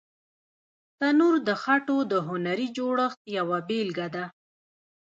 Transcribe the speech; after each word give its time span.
تنور 0.97 1.35
د 1.47 1.49
خټو 1.61 1.97
د 2.11 2.13
هنري 2.27 2.67
جوړښت 2.77 3.19
یوه 3.37 3.57
بېلګه 3.67 4.07
ده 4.15 4.25